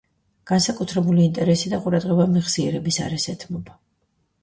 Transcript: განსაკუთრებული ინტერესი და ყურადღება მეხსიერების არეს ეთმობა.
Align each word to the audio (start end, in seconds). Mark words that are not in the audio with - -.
განსაკუთრებული 0.51 1.21
ინტერესი 1.29 1.71
და 1.75 1.81
ყურადღება 1.85 2.29
მეხსიერების 2.35 3.01
არეს 3.07 3.31
ეთმობა. 3.39 3.83